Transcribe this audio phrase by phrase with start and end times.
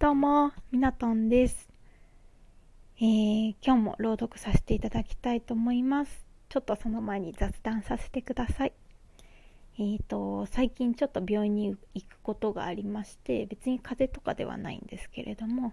[0.00, 1.68] どうも、みなとんです、
[2.98, 6.24] えー、今日も朗読させていただきたいと思います。
[6.48, 8.72] ちょっとその前に雑談させてください。
[9.76, 15.72] えーと、最近ちょっと病院に行くことがありまして、別に風邪とかではないんですけれども、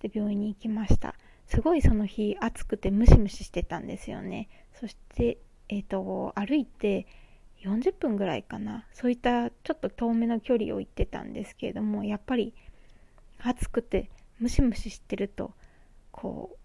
[0.00, 1.14] で、病院に行きました。
[1.46, 4.48] すごいその日暑くてムシムシしてたんですよね。
[4.72, 5.36] そして、
[5.68, 7.06] えーと、歩いて
[7.60, 8.86] 40分ぐらいかな。
[8.94, 12.54] そういったちょっと遠めの距離を行ってたんですけれども、やっぱり
[13.44, 15.52] 暑くてムシムシしてると
[16.10, 16.56] こ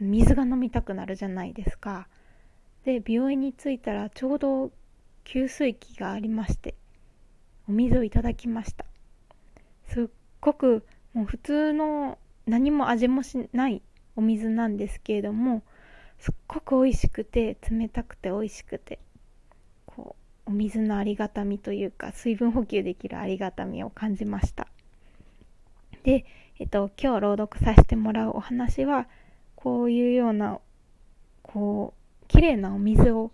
[0.00, 2.08] う水が飲みたくなるじゃないですか。
[2.84, 4.70] で病院に着いたらちょうど
[5.24, 6.74] 給水器がありまして
[7.68, 8.84] お水をいただきました。
[9.88, 10.06] すっ
[10.40, 10.84] ごく
[11.14, 13.82] もう普通の何も味もしない
[14.14, 15.62] お水なんですけれども
[16.18, 18.98] すっごく美味しくて冷たくて美味しくて
[19.86, 24.68] こうお水のありがたみというか水分補給できるありがたみを感じました。
[26.06, 26.24] で、
[26.60, 29.08] えっと、今日朗読させてもらうお話は、
[29.56, 30.60] こういうような、
[31.42, 33.32] こう、綺麗なお水を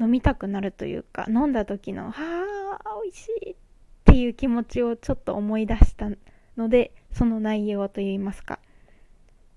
[0.00, 3.54] 飲みたくなるというか、飲んだ時の、はあ、美味しいっ
[4.04, 6.10] ていう気持ちをちょっと思い出した
[6.56, 8.58] ので、その内容といいますか、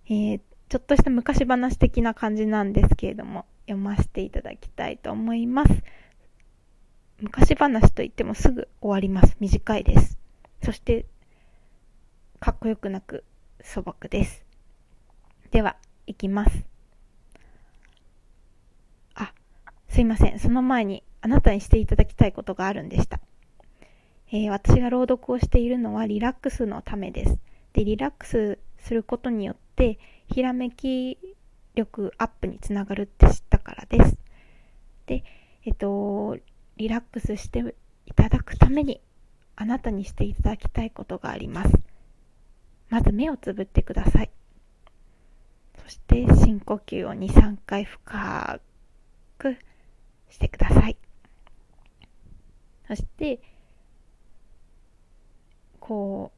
[0.06, 5.74] えー、ちょっとした昔話的な感じなんですけれども、読ませていただきたいと思います。
[7.20, 9.36] 昔話といってもすぐ終わります。
[9.40, 10.20] 短いです。
[10.64, 11.08] そして
[12.42, 13.24] かっこよくなく
[13.62, 14.44] 素朴です。
[15.52, 15.76] では、
[16.08, 16.66] いきます。
[19.14, 19.32] あ、
[19.88, 20.40] すいません。
[20.40, 23.20] その前にあなたにしていただきたいことがあるんでした。
[24.32, 27.38] えー、私が朗読をしているのはリラックスのためです。
[27.74, 30.00] で、リラックスすることによって、
[30.34, 31.20] ひらめき
[31.76, 34.18] 力アップにつながるって知ったからです。
[35.06, 35.24] で、
[35.64, 36.40] えっと、
[36.78, 37.76] リラックスして
[38.08, 39.00] いただくために、
[39.56, 41.91] あなたにしていただきたいことがあります。
[42.92, 44.30] まず目をつぶってください。
[45.82, 48.60] そして深呼吸を2、3回深
[49.38, 49.58] く
[50.30, 50.98] してください。
[52.88, 53.40] そして、
[55.80, 56.34] こ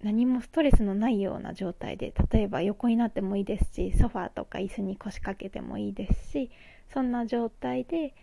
[0.00, 6.50] う、何もストレスのないような状態で、例えば横になってもいいですし、ソファーとか椅子に腰掛けてもいいですし、
[6.94, 8.14] そんな状態で、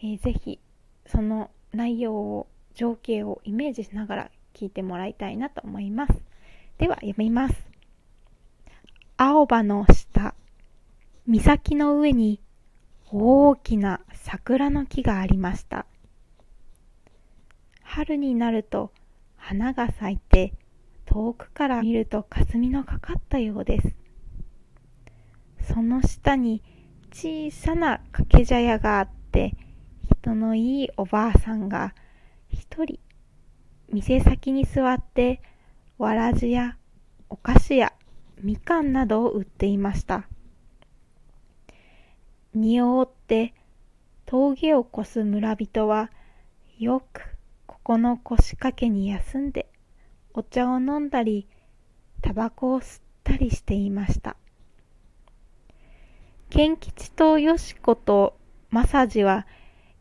[0.00, 0.60] えー、ぜひ
[1.04, 6.28] その内容を、情景をイメージしながら聞いてもらいたいなと思います。
[6.78, 7.54] では読みます。
[9.16, 10.36] 青葉の下、
[11.26, 12.40] 岬の上に
[13.10, 15.86] 大きな桜の木がありました。
[17.82, 18.92] 春になると
[19.34, 20.52] 花が咲いて
[21.04, 23.96] 遠くから見ると霞のかかったようです。
[25.74, 26.62] その下に
[27.12, 29.56] 小さな掛け茶屋があって
[30.20, 31.92] 人のいいおばあさんが
[32.50, 33.00] 一人
[33.92, 35.42] 店先に座って
[35.98, 36.76] わらじや
[37.28, 37.92] お菓子や
[38.40, 40.28] みかんなどを売っていました。
[42.54, 43.54] 荷を追って
[44.24, 46.10] 峠を越す村人は
[46.78, 47.22] よく
[47.66, 49.68] ここの腰掛けに休んで
[50.34, 51.48] お茶を飲んだり
[52.22, 54.36] タバコを吸ったりしていました。
[56.48, 58.38] 賢吉とよしこと
[58.70, 59.48] 正治は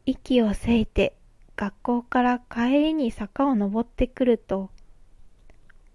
[0.05, 1.17] 息をせいて
[1.55, 4.69] 学校から帰りに坂を登ってくると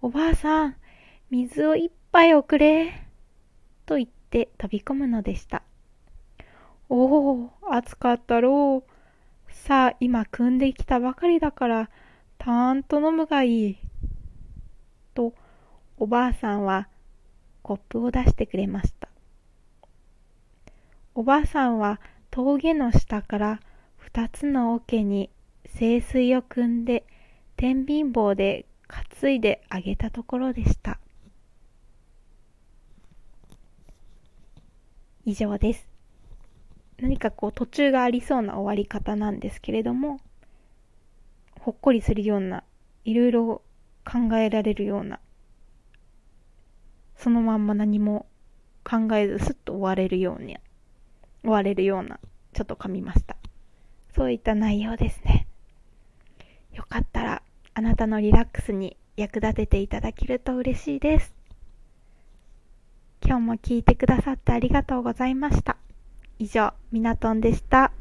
[0.05, 0.75] おばあさん、
[1.29, 2.91] 水を一杯おくれ。
[3.85, 5.63] と言って飛び込むのでした。
[6.89, 9.53] おお、暑かったろう。
[9.53, 11.89] さあ、今汲んできたばかりだから、
[12.37, 13.77] たーんと飲むがいい。
[15.13, 15.33] と、
[15.97, 16.89] おばあさんは
[17.61, 19.07] コップを出してくれました。
[21.15, 23.61] おばあさんは峠の下から
[23.95, 25.29] 二つの桶に
[25.77, 27.05] 清水を汲んで
[27.55, 30.99] 天秤棒で担いであげたところでした。
[35.25, 35.87] 以上です。
[36.97, 40.19] 何かこう途中がありそうな終わり方なんですけれども、
[41.59, 42.63] ほっこりするような、
[43.05, 43.61] いろいろ
[44.05, 45.19] 考えられるような、
[47.15, 48.25] そのまんま何も
[48.83, 50.57] 考えずすっと終われるように、
[51.41, 52.19] 終われるような、
[52.53, 53.37] ちょっと噛みました。
[54.15, 55.47] そういった内容ですね。
[56.73, 57.42] よかったら
[57.75, 61.33] あなたのリラックスに役立てていただけると嬉しいです。
[63.25, 65.77] 今日も聞いてくださってありがとうございました。
[66.37, 67.91] 以上、みなとんでした。